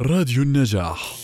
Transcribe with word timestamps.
راديو 0.00 0.42
النجاح. 0.42 1.23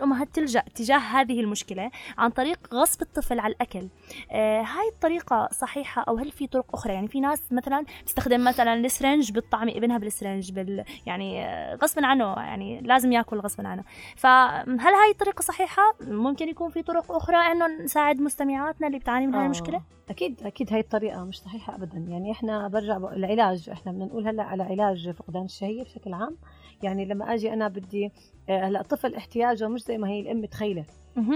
الأمهات 0.00 0.28
تلجأ 0.34 0.60
تجاه 0.74 0.98
هذه 0.98 1.40
المشكلة 1.40 1.90
عن 2.18 2.30
طريق 2.30 2.74
غصب 2.74 3.02
الطفل 3.02 3.40
على 3.40 3.52
الأكل. 3.54 3.88
آه 4.30 4.62
هاي 4.62 4.88
الطريقة 4.88 5.48
صحيحة 5.52 6.02
أو 6.08 6.16
هل 6.16 6.30
في 6.30 6.46
طرق 6.46 6.66
أخرى؟ 6.74 6.94
يعني 6.94 7.08
في 7.08 7.20
ناس 7.20 7.52
مثلا 7.52 7.84
تستخدم 8.06 8.44
مثلا 8.44 8.74
السرنج 8.74 9.32
بالطعم 9.32 9.68
ابنها 9.68 9.98
بالسرنج 9.98 10.52
بال 10.52 10.84
يعني 11.06 11.44
آه، 11.44 11.74
غصبا 11.74 12.06
عنه 12.06 12.24
يعني 12.24 12.80
لازم 12.80 13.12
يأكل 13.12 13.38
غصبا 13.38 13.68
عنه. 13.68 13.84
فهل 14.16 14.94
هاي 14.94 15.10
الطريقة 15.10 15.42
صحيحة؟ 15.42 15.82
ممكن 16.00 16.48
يكون 16.48 16.70
في 16.70 16.82
طرق 16.82 17.12
أخرى 17.12 17.36
إنه 17.36 17.66
نساعد 17.66 18.20
مستمعاتنا 18.20 18.86
اللي 18.86 18.98
بتعاني 18.98 19.26
من 19.26 19.34
هاي 19.34 19.42
آه. 19.42 19.46
المشكلة؟ 19.46 19.82
أكيد 20.10 20.42
أكيد 20.42 20.72
هاي 20.72 20.80
الطريقة 20.80 21.24
مش 21.24 21.40
صحيحة 21.40 21.74
ابدا. 21.74 21.98
يعني 22.08 22.32
إحنا 22.32 22.68
برجع 22.68 22.96
العلاج 22.96 23.70
إحنا 23.70 23.92
بدنا 23.92 24.04
نقول 24.04 24.28
هلأ 24.28 24.42
على 24.42 24.62
علاج 24.62 25.10
فقدان 25.10 25.44
الشهية 25.44 25.82
بشكل 25.82 26.14
عام. 26.14 26.36
يعني 26.82 27.04
لما 27.04 27.34
أجي 27.34 27.52
أنا 27.52 27.68
بدي 27.68 28.12
هلا 28.50 28.80
الطفل 28.80 29.14
احتياجه 29.14 29.68
مش 29.68 29.82
زي 29.84 29.98
ما 29.98 30.08
هي 30.08 30.20
الأم 30.20 30.40
متخيلة. 30.40 30.84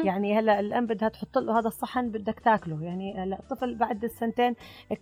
يعني 0.05 0.39
هلا 0.39 0.61
الأم 0.61 0.87
بدها 0.87 1.09
تحط 1.09 1.39
له 1.39 1.59
هذا 1.59 1.69
الصحن 1.69 2.09
بدك 2.11 2.41
تاكله. 2.41 2.83
يعني 2.85 3.15
هلا 3.19 3.39
الطفل 3.41 3.75
بعد 3.75 4.05
السنتين 4.05 4.55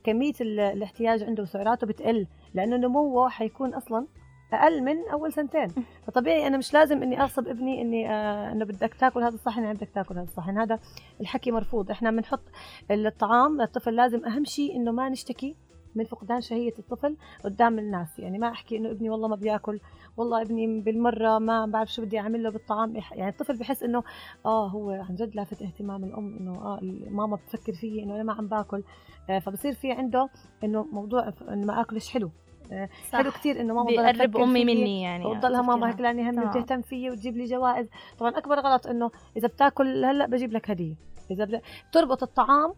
كمية 0.04 0.32
ال- 0.40 0.60
الاحتياج 0.60 1.22
عنده 1.22 1.42
وسعراته 1.42 1.86
بتقل 1.86 2.26
لأنه 2.54 2.76
نموه 2.76 3.28
حيكون 3.28 3.74
أصلا 3.74 4.06
أقل 4.52 4.82
من 4.82 4.96
أول 5.12 5.32
سنتين. 5.32 5.68
فطبيعي 6.06 6.46
أنا 6.46 6.58
مش 6.58 6.74
لازم 6.74 7.02
إني 7.02 7.22
أغصب 7.22 7.48
ابني 7.48 7.82
إني 7.82 8.10
آه 8.10 8.52
إنه 8.52 8.64
بدك 8.64 8.94
تاكل 8.94 9.22
هذا 9.22 9.34
الصحن 9.34 9.62
يعني 9.62 9.74
بدك 9.74 9.90
تاكل 9.94 10.14
هذا 10.14 10.24
الصحن. 10.24 10.58
هذا 10.58 10.78
الحكي 11.20 11.50
مرفوض. 11.50 11.90
إحنا 11.90 12.10
بنحط 12.10 12.42
الطعام 12.90 13.60
للطفل 13.60 13.96
لازم 13.96 14.24
أهم 14.24 14.44
شيء 14.44 14.76
إنه 14.76 14.90
ما 14.92 15.08
نشتكي 15.08 15.56
من 15.94 16.04
فقدان 16.04 16.40
شهية 16.40 16.72
الطفل 16.78 17.16
قدام 17.44 17.78
الناس 17.78 18.18
يعني 18.18 18.38
ما 18.38 18.48
أحكي 18.48 18.76
إنه 18.76 18.90
ابني 18.90 19.10
والله 19.10 19.28
ما 19.28 19.36
بياكل 19.36 19.80
والله 20.16 20.42
ابني 20.42 20.80
بالمرة 20.80 21.38
ما 21.38 21.66
بعرف 21.66 21.92
شو 21.92 22.02
بدي 22.02 22.18
اعمل 22.18 22.42
له 22.42 22.50
بالطعام 22.50 22.96
يعني 23.12 23.30
الطفل 23.30 23.58
بحس 23.58 23.82
إنه 23.82 24.02
آه 24.46 24.68
هو 24.68 24.90
عن 24.90 25.14
جد 25.14 25.36
لافت 25.36 25.62
اهتمام 25.62 26.04
الأم 26.04 26.36
إنه 26.40 26.52
آه 26.52 26.78
ماما 27.10 27.36
بتفكر 27.36 27.72
فيي 27.72 28.02
إنه 28.02 28.14
أنا 28.14 28.22
ما 28.22 28.32
عم 28.32 28.46
باكل 28.48 28.82
آه 29.30 29.38
فبصير 29.38 29.72
في 29.72 29.92
عنده 29.92 30.28
إنه 30.64 30.84
موضوع 30.92 31.32
إنه 31.48 31.66
ما 31.66 31.80
أكلش 31.80 32.08
حلو 32.08 32.30
آه 32.72 32.88
صح. 33.12 33.18
حلو 33.18 33.30
كثير 33.30 33.60
إنه 33.60 33.74
ماما 33.74 34.10
أمي 34.10 34.64
فيي 34.64 34.64
مني 34.64 35.02
يعني 35.02 35.26
وتضلها 35.26 35.62
ماما 35.62 35.86
هيك 35.86 35.94
تفكيرها. 35.94 36.12
لاني 36.12 36.30
همي 36.30 36.36
تمام. 36.36 36.48
وتهتم 36.48 36.80
فيي 36.80 37.10
وتجيب 37.10 37.36
لي 37.36 37.44
جوائز 37.44 37.88
طبعا 38.18 38.38
أكبر 38.38 38.60
غلط 38.60 38.86
إنه 38.86 39.10
إذا 39.36 39.48
بتاكل 39.48 40.04
هلأ 40.04 40.26
بجيب 40.26 40.52
لك 40.52 40.70
هدية 40.70 40.94
إذا 41.30 41.44
بد... 41.44 41.60
تربط 41.92 42.22
الطعام 42.22 42.70
آه، 42.70 42.74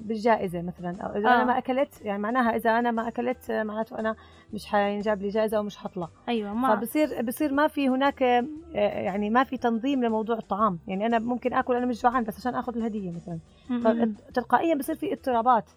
بالجائزة 0.00 0.62
مثلا. 0.62 1.02
أو 1.02 1.18
إذا 1.18 1.28
آه. 1.28 1.34
أنا 1.34 1.44
ما 1.44 1.58
أكلت 1.58 2.02
يعني 2.02 2.22
معناها 2.22 2.56
إذا 2.56 2.78
أنا 2.78 2.90
ما 2.90 3.08
أكلت 3.08 3.50
آه، 3.50 3.62
معناته 3.62 3.98
أنا 3.98 4.16
مش 4.52 4.66
حينجاب 4.66 5.22
لي 5.22 5.28
جائزة 5.28 5.56
أو 5.56 5.62
مش 5.62 5.76
حطلع. 5.76 6.08
أيوة 6.28 6.54
ما 6.54 6.76
فبصير 6.76 7.22
بصير 7.22 7.52
ما 7.52 7.68
في 7.68 7.88
هناك 7.88 8.22
آه، 8.22 8.46
يعني 8.74 9.30
ما 9.30 9.44
في 9.44 9.56
تنظيم 9.56 10.04
لموضوع 10.04 10.36
الطعام. 10.38 10.78
يعني 10.88 11.06
أنا 11.06 11.18
ممكن 11.18 11.52
آكل 11.54 11.76
أنا 11.76 11.86
مش 11.86 12.02
جوعان 12.02 12.24
بس 12.24 12.38
عشان 12.38 12.54
آخذ 12.54 12.76
الهدية 12.76 13.10
مثلا. 13.10 13.38
مهم. 13.70 14.14
فتلقائيا 14.28 14.74
بصير 14.74 14.94
في 14.94 15.12
اضطرابات. 15.12 15.70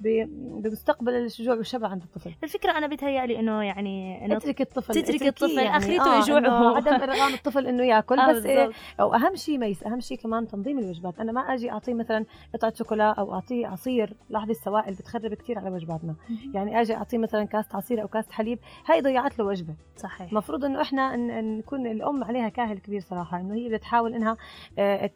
بمستقبل 0.00 1.12
الشجوع 1.12 1.54
والشبع 1.54 1.88
عند 1.88 2.02
الطفل. 2.02 2.34
الفكرة 2.44 2.70
أنا 2.78 2.86
بتهيألي 2.86 3.40
إنه 3.40 3.62
يعني 3.62 4.24
إنه 4.24 4.36
اترك 4.36 4.60
الطفل 4.60 4.94
تترك 4.94 5.22
الطفل، 5.22 5.58
آخرته 5.58 6.16
آه 6.16 6.18
يجوع 6.18 6.38
إنه 6.38 6.48
هو. 6.48 6.74
عدم 6.74 6.94
إرغام 6.94 7.34
الطفل 7.34 7.66
إنه 7.66 7.82
يأكل. 7.84 8.18
آه 8.18 8.32
بس 8.32 8.44
إيه 8.44 8.58
بالضبط. 8.58 8.74
أو 9.00 9.14
أهم 9.14 9.36
شيء 9.36 9.58
miss 9.58 9.82
أهم 9.86 10.00
شيء 10.00 10.18
كمان 10.18 10.48
تنظيم 10.48 10.78
الوجبات. 10.78 11.20
أنا 11.20 11.32
ما 11.32 11.40
أجي 11.40 11.70
أعطيه 11.70 11.94
مثلا 11.94 12.24
قطعة 12.54 12.74
شوكولا 12.74 13.10
أو 13.10 13.34
أعطيه 13.34 13.66
عصير. 13.66 14.14
لاحظي 14.30 14.50
السوائل 14.50 14.94
بتخرب 14.94 15.34
كثير 15.34 15.58
على 15.58 15.70
وجباتنا. 15.70 16.14
يعني 16.54 16.80
أجي 16.80 16.94
أعطيه 16.94 17.18
مثلا 17.18 17.44
كاسه 17.44 17.76
عصير 17.76 18.02
أو 18.02 18.08
كاسه 18.08 18.32
حليب. 18.32 18.58
هاي 18.86 19.00
ضيعت 19.00 19.38
له 19.38 19.44
وجبة. 19.44 19.74
صحيح. 19.96 20.30
المفروض 20.30 20.64
إنه 20.64 20.82
إحنا 20.82 21.16
نكون 21.40 21.86
الأم 21.86 22.24
عليها 22.24 22.48
كاهل 22.48 22.78
كبير 22.78 23.00
صراحة. 23.00 23.40
إنه 23.40 23.54
هي 23.54 23.68
بتحاول 23.68 24.14
إنها 24.14 24.36
آه، 24.78 25.10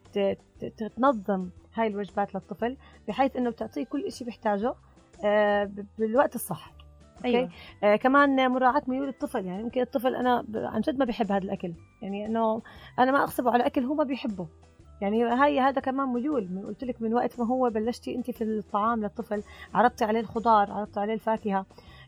تنظم 0.96 1.48
هاي 1.74 1.86
الوجبات 1.86 2.34
للطفل 2.34 2.76
بحيث 3.08 3.36
إنه 3.36 3.50
بتعطيه 3.50 3.84
كل 3.84 4.12
شيء 4.12 4.26
بيحتاجه 4.26 4.74
آه، 5.24 5.70
بالوقت 5.98 6.34
الصح. 6.34 6.72
okay؟ 7.16 7.38
أيوة. 7.38 7.48
آه 7.84 7.96
كمان 7.96 8.50
مراعاة 8.50 8.82
ميول 8.86 9.08
الطفل 9.08 9.46
يعني 9.46 9.62
ممكن 9.62 9.80
الطفل 9.80 10.14
أنا 10.14 10.44
عن 10.54 10.80
جد 10.80 10.98
ما 10.98 11.04
بيحب 11.04 11.32
هذا 11.32 11.44
الأكل. 11.44 11.72
يعني 12.02 12.26
إنه 12.26 12.62
أنا 12.98 13.12
ما 13.12 13.22
أغصبه 13.22 13.50
على 13.50 13.66
أكل 13.66 13.84
هو 13.84 13.94
ما 13.94 14.04
بيحبه. 14.04 14.46
يعني 15.00 15.24
هاي 15.24 15.60
هذا 15.60 15.80
كمان 15.80 16.08
ميول. 16.08 16.48
من 16.52 16.66
قلت 16.66 16.84
لك 16.84 17.02
من 17.02 17.14
وقت 17.14 17.40
ما 17.40 17.46
هو 17.46 17.70
بلشتي 17.70 18.14
أنت 18.14 18.30
في 18.30 18.44
الطعام 18.44 19.02
للطفل 19.02 19.42
عرضتي 19.74 20.04
عليه 20.04 20.20
الخضار 20.20 20.72
عرضتي 20.72 21.00
عليه 21.00 21.14
الفاكهة. 21.14 21.66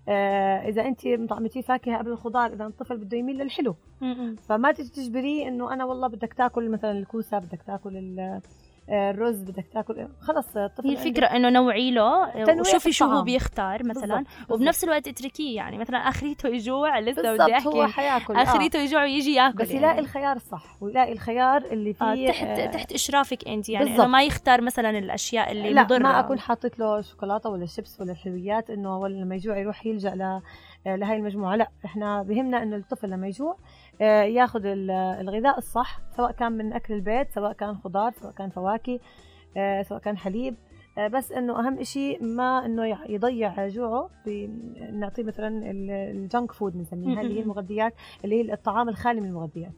آه 0.08 0.68
إذا 0.68 0.82
أنت 0.82 1.06
مطعمتيه 1.06 1.60
فاكهة 1.60 1.98
قبل 1.98 2.10
الخضار 2.10 2.52
إذا 2.52 2.66
الطفل 2.66 2.96
بده 2.96 3.16
يميل 3.16 3.38
للحلو. 3.38 3.76
م-م. 4.00 4.36
فما 4.36 4.72
تيجي 4.72 4.88
تجبريه 4.90 5.48
إنه 5.48 5.72
أنا 5.72 5.84
والله 5.84 6.08
بدك 6.08 6.32
تاكل 6.34 6.70
مثلا 6.70 6.90
الكوسة 6.90 7.38
بدك 7.38 7.62
تاكل 7.62 8.40
الرز 8.88 9.42
بدك 9.42 9.66
تاكل 9.72 10.08
خلص 10.20 10.56
الطفل 10.56 10.88
هي 10.88 10.92
الفكرة 10.92 11.26
إنه 11.26 11.50
نوعي 11.50 11.90
له 11.90 12.36
وشوفي 12.60 12.92
شو 12.92 13.04
هو. 13.04 13.22
بيختار 13.22 13.84
مثلا 13.84 14.00
بالضبط، 14.16 14.26
بالضبط. 14.38 14.50
وبنفس 14.50 14.84
الوقت 14.84 15.08
اتركيه 15.08 15.56
يعني 15.56 15.78
مثلا 15.78 15.98
آخريته 15.98 16.48
يجوع 16.48 16.98
لسه 16.98 17.22
بدي 17.22 17.28
بالضبط 17.28 17.74
هو 17.74 17.82
أحكي 17.84 17.92
حياكل 17.92 18.36
آه. 18.36 18.42
آخريته 18.42 18.78
يجوع 18.78 19.02
ويجي 19.02 19.34
ياكل 19.34 19.56
بس 19.58 19.70
يعني. 19.70 19.78
يلاقي 19.78 19.98
الخيار 19.98 20.36
الصح 20.36 20.82
ويلاقي 20.82 21.12
الخيار 21.12 21.62
اللي 21.64 21.94
فيه 21.94 22.04
آه 22.04 22.30
تحت 22.30 22.46
آه، 22.46 22.66
تحت 22.66 22.92
إشرافك 22.92 23.48
أنت 23.48 23.68
يعني 23.68 23.84
إنه 23.84 23.92
بالضبط. 23.92 24.10
ما 24.10 24.22
يختار 24.22 24.60
مثلا 24.60 24.90
الأشياء 24.98 25.52
اللي 25.52 25.72
لا 25.72 25.82
مضرة 25.82 25.98
ما 25.98 26.20
أكون 26.20 26.38
حاطط 26.38 26.78
له 26.78 27.00
شوكولاتة 27.00 27.50
ولا 27.50 27.66
شيبس 27.66 28.00
ولا 28.00 28.14
حلويات 28.14 28.70
إنه 28.70 29.08
لما 29.08 29.34
يجوع 29.34 29.58
يروح 29.58 29.86
يلجأ 29.86 30.14
ل 30.14 30.22
آه، 30.22 30.42
لهي 30.94 31.16
المجموعة. 31.16 31.56
لا 31.56 31.68
إحنا 31.84 32.22
بهمنا 32.22 32.62
إنه 32.62 32.76
الطفل 32.76 33.10
لما 33.10 33.26
يجوع 33.26 33.56
آه، 34.00 34.22
ياخذ 34.22 34.66
ال- 34.66 34.90
الغذاء 34.90 35.58
الصح 35.58 36.00
سواء 36.16 36.32
كان 36.32 36.52
من 36.52 36.72
أكل 36.72 36.94
البيت 36.94 37.30
سواء 37.30 37.52
كان 37.52 37.74
خضار 37.74 38.12
سواء 38.12 38.32
كان 38.32 38.50
فواكه 38.50 39.00
آه، 39.56 39.82
سواء 39.82 40.00
كان 40.00 40.18
حليب. 40.18 40.54
آه، 40.98 41.08
بس 41.08 41.32
إنه 41.32 41.58
أهم 41.66 41.82
شيء 41.82 42.24
ما 42.24 42.66
إنه 42.66 42.84
يع- 42.86 43.06
يضيع 43.08 43.68
جوعه 43.68 44.10
بنعطيه 44.26 45.22
مثلا 45.22 45.48
ال- 45.70 45.90
الجنك 45.90 46.52
فود 46.52 46.72
بنسميها 46.72 47.20
اللي 47.20 47.38
هي. 47.38 47.42
المغذيات 47.42 47.94
اللي 48.24 48.36
هي 48.44 48.52
الطعام 48.52 48.88
الخالي 48.88 49.20
من 49.20 49.26
المغذيات. 49.28 49.72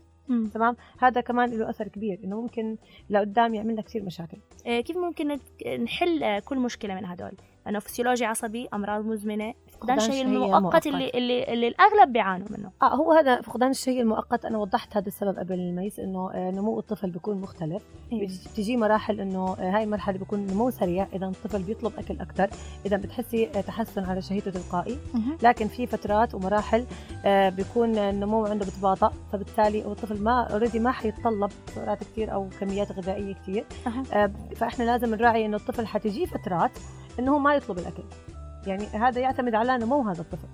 تمام؟ 0.55 0.77
هذا 0.99 1.21
كمان 1.21 1.51
له 1.59 1.71
أثر 1.71 1.89
كبير 1.89 2.21
إنه 2.25 2.41
ممكن 2.41 2.77
لقدام 3.11 3.55
يعمل 3.55 3.73
لنا 3.73 3.83
كثير 3.83 4.03
مشاكل. 4.03 4.39
آه، 4.67 4.81
كيف 4.81 4.97
ممكن 4.97 5.39
نحل 5.85 6.23
آه، 6.23 6.39
كل 6.39 6.59
مشكلة 6.59 6.95
من 6.95 7.05
هدول؟ 7.05 7.33
انه 7.69 7.79
فسيولوجي 7.79 8.25
عصبي 8.25 8.69
أمراض 8.75 9.05
مزمنة 9.07 9.55
فقدان 9.81 9.99
فقدان 9.99 10.13
شيء 10.13 10.25
شهية 10.25 10.35
المؤقت 10.35 10.63
مؤقت. 10.63 10.87
اللي, 10.87 11.11
اللي 11.15 11.53
اللي 11.53 11.69
الأغلب 11.69 12.13
بيعانوا 12.13 12.47
منه 12.51 12.71
آه 12.83 12.95
هو 12.95 13.13
هذا 13.13 13.41
فقدان 13.41 13.71
الشهية 13.71 14.01
المؤقت 14.01 14.45
أنا 14.45 14.59
وضحت 14.59 14.97
هذا 14.97 15.07
السبب 15.07 15.39
قبل 15.39 15.55
ال 15.55 15.64
miss 15.64 16.01
إنه 16.01 16.31
آه، 16.35 16.51
نمو 16.51 16.79
الطفل 16.79 17.11
بيكون 17.11 17.41
مختلف 17.41 17.83
إيه. 18.13 18.29
بتجي 18.53 18.77
مراحل 18.77 19.21
إنه 19.21 19.57
آه، 19.59 19.77
هاي 19.77 19.85
المرحلة 19.85 20.19
بيكون 20.19 20.47
نمو 20.47 20.71
سريع 20.71 21.07
إذا 21.13 21.27
الطفل 21.27 21.63
بيطلب 21.63 21.93
أكل 21.99 22.21
أكثر 22.21 22.51
إذا 22.87 22.97
بتحسي 22.97 23.49
آه، 23.49 23.61
تحسن 23.61 24.05
على 24.05 24.23
شهيته 24.23 24.51
تلقائي. 24.51 24.99
لكن 25.43 25.69
في 25.69 25.87
فترات 25.87 26.35
ومراحل 26.35 26.85
آه، 27.25 27.49
بيكون 27.49 27.99
النمو 27.99 28.47
عنده 28.47 28.67
بتباطأ 28.67 29.13
فبالتالي 29.33 29.85
الطفل 29.85 30.23
ما 30.23 30.43
already 30.53 30.79
ما 30.79 30.91
حيتطلب 30.91 31.51
سعرات 31.75 32.05
كثير 32.05 32.33
أو 32.33 32.49
كميات 32.61 32.93
غذائية 32.93 33.35
كثير. 33.35 33.65
آه، 34.13 34.31
فإحنا 34.57 34.85
لازم 34.85 35.15
نراعي 35.15 35.47
إنه 35.47 35.57
الطفل 35.57 35.87
حتجي 35.87 36.27
فترات 36.27 36.71
إنه 37.19 37.35
هو 37.35 37.39
ما 37.39 37.55
يطلب 37.55 37.79
الأكل 37.79 38.03
يعني 38.69 38.85
هذا 38.87 39.21
يعتمد 39.21 39.55
على 39.55 39.79
نمو 39.79 40.03
هذا 40.09 40.21
الطفل. 40.21 40.49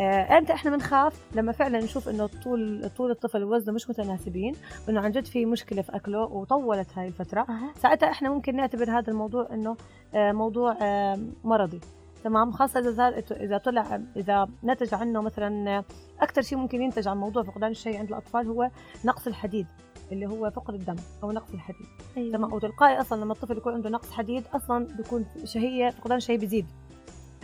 آه، 0.00 0.38
إمتى 0.38 0.52
إحنا 0.52 0.70
بنخاف 0.70 1.20
لما 1.36 1.52
فعلا 1.52 1.78
نشوف 1.78 2.08
إنه 2.08 2.26
طول 2.44 2.90
طول 2.96 3.10
الطفل 3.10 3.44
ووزنه 3.44 3.74
مش 3.74 3.90
متناسبين 3.90 4.54
وإنه 4.88 5.00
عن 5.00 5.10
جد 5.10 5.26
في 5.26 5.46
مشكلة 5.46 5.82
في 5.82 5.96
أكله 5.96 6.20
وطولت 6.22 6.98
هاي 6.98 7.06
الفترة. 7.08 7.40
أها. 7.48 7.72
ساعتها 7.76 8.10
إحنا 8.10 8.30
ممكن 8.30 8.56
نعتبر 8.56 8.90
هذا 8.98 9.12
الموضوع 9.12 9.48
إنه 9.52 9.76
آه، 10.14 10.32
موضوع 10.32 10.76
آه، 10.82 11.18
مرضي. 11.44 11.80
تمام؟ 12.24 12.52
خاصة 12.52 12.80
إذا 12.80 12.90
زاد- 12.90 13.32
إذا 13.32 13.58
طلع 13.58 14.00
إذا 14.16 14.48
نتج 14.64 14.94
عنه 14.94 15.20
مثلا 15.22 15.84
أكثر 16.20 16.42
شيء 16.42 16.58
ممكن 16.58 16.82
ينتج 16.82 17.08
عن 17.08 17.16
موضوع 17.16 17.42
فقدان 17.42 17.70
الشهيه 17.70 17.98
عند 17.98 18.08
الأطفال 18.08 18.46
هو 18.48 18.70
نقص 19.04 19.26
الحديد 19.26 19.66
اللي 20.12 20.26
هو 20.26 20.50
فقد 20.50 20.74
الدم 20.74 20.96
أو 21.22 21.32
نقص 21.32 21.50
الحديد. 21.54 21.86
أيوة. 22.16 22.32
تمام؟ 22.32 22.52
وتلقائي 22.52 23.00
أصلا 23.00 23.20
لما 23.20 23.32
الطفل 23.32 23.56
يكون 23.56 23.74
عنده 23.74 23.90
نقص 23.90 24.10
حديد 24.10 24.44
أصلا 24.54 24.86
بيكون 24.96 25.26
شهية 25.44 25.90
فقدان 25.90 26.16
الشهيه 26.16 26.38
بيزيد. 26.38 26.66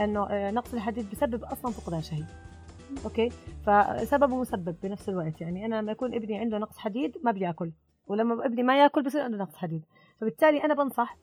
إنه 0.04 0.26
آه، 0.30 0.50
نقص 0.50 0.74
الحديد 0.74 1.10
بسبب 1.10 1.44
أصلا 1.44 1.72
فقدان 1.72 2.02
شهيه 2.02 2.26
أوكي؟ 3.04 3.30
فسبب 3.66 4.32
ومسبب 4.32 4.76
بنفس 4.82 5.08
الوقت. 5.08 5.40
يعني 5.40 5.66
أنا 5.66 5.80
لما 5.80 5.92
يكون 5.92 6.14
ابني 6.14 6.38
عنده 6.38 6.58
نقص 6.58 6.78
حديد 6.78 7.18
ما 7.22 7.32
بياكل. 7.32 7.72
ولما 8.06 8.46
ابني 8.46 8.62
ما 8.62 8.82
ياكل 8.82 9.02
بصير 9.02 9.22
عنده 9.22 9.38
نقص 9.38 9.56
حديد. 9.56 9.84
فبالتالي 10.20 10.64
أنا 10.64 10.74
بنصح 10.74 11.16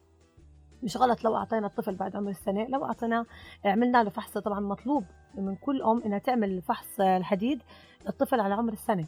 مش 0.84 0.98
غلط 0.98 1.24
لو 1.24 1.36
أعطينا 1.36 1.68
الطفل 1.68 1.96
بعد 1.96 2.16
عمر 2.16 2.30
السنة 2.30 2.68
لو 2.70 2.86
اعطيناه 2.86 3.26
عملنا 3.66 4.04
له 4.04 4.10
فحص 4.10 4.38
طبعا 4.38 4.60
مطلوب 4.60 5.04
من 5.36 5.56
كل 5.56 5.82
أم 5.82 6.02
إنها 6.06 6.18
تعمل 6.18 6.62
فحص 6.62 7.00
الحديد 7.00 7.62
للطفل 8.06 8.40
على 8.40 8.54
عمر 8.54 8.74
السنة. 8.74 9.06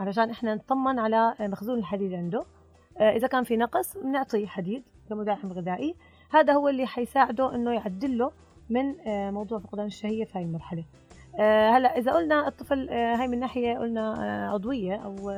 علشان 0.00 0.30
إحنا 0.30 0.54
نطمن 0.54 0.98
على 0.98 1.34
مخزون 1.40 1.78
الحديد 1.78 2.12
عنده. 2.12 2.44
آه، 2.98 3.10
إذا 3.10 3.26
كان 3.26 3.44
في 3.44 3.56
نقص 3.56 3.96
بنعطيه 3.96 4.46
حديد 4.46 4.82
كمدعم 5.08 5.52
غذائي. 5.52 5.94
هذا 6.30 6.52
هو 6.52 6.68
اللي 6.68 6.86
حيساعده 6.86 7.54
إنه 7.54 7.72
يعدل 7.72 8.18
له 8.18 8.32
من 8.70 9.00
آه، 9.08 9.30
موضوع 9.30 9.58
فقدان 9.58 9.86
الشهية 9.86 10.24
في 10.24 10.38
هاي 10.38 10.44
المرحلة. 10.44 10.84
آه، 11.38 11.70
هلا 11.70 11.98
إذا 11.98 12.12
قلنا 12.12 12.48
الطفل 12.48 12.88
آه، 12.88 13.14
هاي 13.16 13.28
من 13.28 13.38
ناحية 13.40 13.78
قلنا 13.78 14.12
عضوية 14.52 14.94
أو 14.96 15.30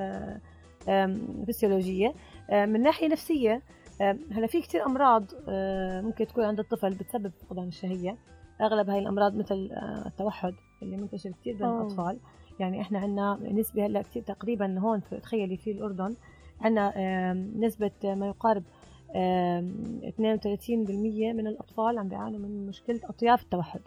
آم، 0.88 1.44
فسيولوجية. 1.48 2.14
آه، 2.50 2.66
من 2.66 2.82
ناحية 2.82 3.08
نفسية 3.08 3.62
آه، 4.00 4.18
هلا 4.32 4.46
في 4.46 4.60
كثير 4.60 4.86
أمراض 4.86 5.24
آه، 5.48 6.00
ممكن 6.00 6.26
تكون 6.26 6.44
عند 6.44 6.58
الطفل 6.58 6.90
بتسبب 6.94 7.32
فقدان 7.48 7.68
الشهية. 7.68 8.16
أغلب 8.60 8.90
هاي 8.90 8.98
الأمراض 8.98 9.34
مثل 9.36 9.70
التوحد 10.06 10.54
اللي 10.82 10.96
منتشر 10.96 11.30
كثير 11.30 11.54
بين 11.56 11.66
أوه. 11.66 11.80
الأطفال. 11.80 12.18
يعني 12.60 12.80
إحنا 12.80 12.98
عندنا 12.98 13.38
نسبة 13.42 13.86
هلا 13.86 14.02
كثير 14.02 14.22
تقريبا 14.22 14.78
هون 14.78 15.00
في 15.00 15.16
تخيلي 15.20 15.56
في 15.56 15.70
الأردن 15.70 16.14
عندنا 16.60 16.92
آم، 17.30 17.52
نسبة 17.64 17.90
ما 18.04 18.26
يقارب 18.26 18.62
32% 19.12 19.16
من 21.32 21.46
الأطفال 21.46 21.98
عم 21.98 22.08
بيعانوا 22.08 22.38
من 22.38 22.66
مشكلة 22.66 23.00
أطياف 23.04 23.42
التوحد. 23.42 23.80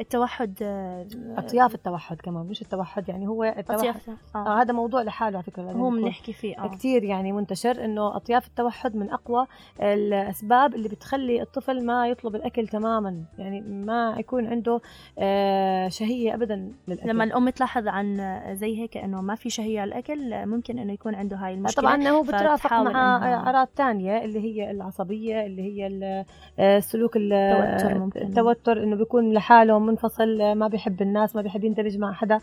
التوحد 0.00 0.54
آه، 0.62 1.06
أطياف 1.38 1.74
التوحد 1.74 2.20
كمان 2.20 2.46
مش 2.46 2.62
التوحد 2.62 3.08
يعني 3.08 3.28
هو 3.28 3.44
التوحد. 3.44 3.78
أطياف 3.78 4.10
آه. 4.36 4.38
آه 4.38 4.60
هذا 4.62 4.72
موضوع 4.72 5.02
لحاله 5.02 5.36
على 5.36 5.42
فكرة 5.44 5.62
هو 5.72 5.90
بنحكي 5.90 6.32
فيه 6.32 6.64
آه. 6.64 6.68
كثير 6.68 7.04
يعني 7.04 7.32
منتشر 7.32 7.84
إنه 7.84 8.16
أطياف 8.16 8.46
التوحد 8.46 8.96
من 8.96 9.10
أقوى 9.10 9.46
الأسباب 9.82 10.74
اللي 10.74 10.88
بتخلي 10.88 11.42
الطفل 11.42 11.86
ما 11.86 12.08
يطلب 12.08 12.34
الأكل 12.36 12.68
تماما 12.68 13.22
يعني 13.38 13.60
ما 13.60 14.14
يكون 14.18 14.46
عنده 14.46 14.80
آه، 15.18 15.88
شهية 15.88 16.34
ابدا 16.34 16.72
للأكل. 16.88 17.08
لما 17.08 17.24
الأم 17.24 17.50
تلاحظ 17.50 17.88
عن 17.88 18.16
زي 18.56 18.78
هيك 18.78 18.96
إنه 18.96 19.20
ما 19.22 19.34
في 19.34 19.50
شهية 19.50 19.80
على 19.80 19.88
الأكل 19.88 20.46
ممكن 20.46 20.78
إنه 20.78 20.92
يكون 20.92 21.14
عنده 21.14 21.36
هاي 21.36 21.54
المشكلة. 21.54 21.82
طبعا 21.82 22.08
هو 22.08 22.22
بترافق 22.22 22.72
مع 22.72 23.34
أعراض 23.34 23.66
تانية 23.76 24.24
اللي 24.24 24.40
هي 24.40 24.70
العصبية 24.70 25.46
اللي 25.46 25.62
هي 25.62 25.86
ال- 25.86 26.24
آه، 26.58 26.76
السلوك 26.78 27.16
ال- 27.16 27.32
التوتر 27.32 27.98
ممكن. 27.98 28.20
التوتر 28.20 28.82
إنه 28.82 28.96
بيكون 28.96 29.32
لحاله 29.32 29.74
منفصل 29.90 30.40
آه، 30.40 30.54
ما 30.54 30.68
بيحب 30.68 31.02
الناس 31.02 31.36
ما 31.36 31.42
بيحب 31.42 31.64
يندمج 31.64 31.98
مع 31.98 32.12
حدا. 32.12 32.38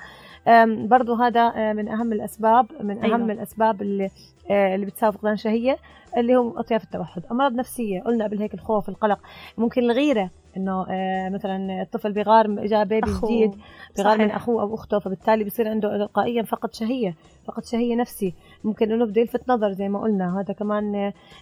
برضو 0.67 1.13
هذا 1.15 1.53
آه، 1.55 1.73
من 1.73 1.87
أهم 1.87 2.13
الأسباب 2.13 2.67
من 2.81 2.97
أهم 2.97 3.13
أيوة. 3.13 3.31
الأسباب 3.31 3.81
اللي 3.81 4.09
آه، 4.51 4.75
اللي 4.75 4.85
بتسبب 4.85 5.11
فقدان 5.11 5.37
شهية 5.37 5.77
اللي 6.17 6.35
هو 6.35 6.59
أطياف 6.59 6.83
التوحد. 6.83 7.23
أمراض 7.31 7.53
نفسية 7.53 8.01
قلنا 8.01 8.23
قبل 8.25 8.39
هيك 8.39 8.53
الخوف 8.53 8.89
القلق. 8.89 9.19
ممكن 9.57 9.81
الغيرة 9.81 10.29
إنه 10.57 10.85
آه، 10.89 11.29
مثلا 11.29 11.81
الطفل 11.81 12.11
بيغار 12.11 12.47
جاء 12.65 12.85
بيبي 12.85 13.09
أخوه. 13.11 13.29
جديد 13.29 13.51
بغار 13.97 14.17
من. 14.17 14.31
أخوه 14.31 14.61
أو 14.61 14.75
أخته 14.75 14.99
فبالتالي 14.99 15.43
بصير 15.43 15.67
عنده 15.67 15.97
تلقائيا 15.97 16.43
فقد 16.43 16.73
شهية 16.73 17.15
فقد 17.47 17.65
شهية 17.65 17.95
نفسي. 17.95 18.33
ممكن 18.63 18.91
إنه 18.91 19.05
بده 19.05 19.21
يلفت 19.21 19.49
نظر 19.49 19.71
زي 19.71 19.89
ما 19.89 19.99
قلنا. 20.01 20.39
هذا 20.39 20.53
كمان 20.53 20.95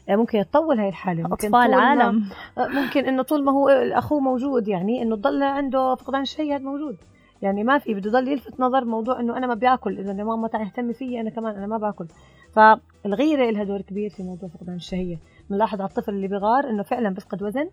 آه، 0.10 0.16
ممكن 0.16 0.38
يتطول 0.40 0.80
هاي 0.80 0.90
الحالة. 0.90 1.22
ممكن 1.24 1.34
أطفال 1.34 1.52
طول 1.52 1.72
ما- 1.72 1.82
عالم. 1.82 2.24
آه، 2.58 2.68
ممكن 2.68 3.06
إنه 3.06 3.24
طول 3.24 3.44
ما 3.44 3.52
هو 3.52 3.70
أخوه 3.70 4.20
موجود 4.20 4.68
يعني 4.68 5.02
إنه 5.02 5.16
تضل 5.16 5.44
عنده 5.44 5.96
فقدان 5.96 6.22
الشهيه 6.22 6.58
موجود. 6.58 6.98
يعني 7.42 7.64
ما 7.64 7.78
في 7.78 7.94
بده 7.94 8.10
يضل 8.10 8.28
يلفت 8.28 8.60
نظر 8.60 8.86
موضوع 8.86 9.20
إنه 9.20 9.38
أنا 9.38 9.48
ما 9.48 9.54
بياكل 9.54 10.00
اذا 10.00 10.14
ماما 10.14 10.48
تهتم 10.48 10.94
فيي 10.94 11.22
أنا 11.22 11.30
كمان 11.30 11.56
أنا 11.56 11.68
ما 11.68 11.78
باكل. 11.78 12.06
فالغيرة 12.54 13.50
لها 13.52 13.64
دور 13.64 13.82
كبير 13.82 14.10
في 14.10 14.24
موضوع 14.24 14.50
فقدان 14.50 14.76
الشهيه 14.76 15.18
بنلاحظ 15.50 15.82
على 15.82 15.90
الطفل 15.90 16.14
اللي 16.14 16.28
بغار 16.28 16.70
إنه 16.70 16.84
فعلا 16.84 17.10
بفقد 17.10 17.44
وزن. 17.44 17.70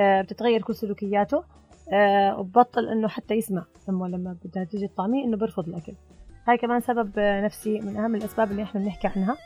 بتتغير 0.00 0.62
كل 0.62 0.74
سلوكياته 0.74 1.44
آه، 1.92 2.40
وببطل 2.40 2.88
إنه 2.88 3.08
حتى 3.08 3.34
يسمع 3.34 3.64
امه 3.88 4.08
لما 4.08 4.36
بدها 4.44 4.64
تيجي 4.64 4.88
تطعميه 4.88 5.24
إنه 5.24 5.36
بيرفض 5.36 5.68
الأكل. 5.68 5.92
هاي 6.48 6.56
كمان 6.56 6.80
سبب 6.80 7.18
آه، 7.18 7.40
نفسي 7.40 7.80
من 7.80 7.96
أهم 7.96 8.14
الأسباب 8.14 8.50
اللي 8.50 8.62
إحنا 8.62 8.80
بنحكي 8.80 9.08
عنها. 9.08 9.36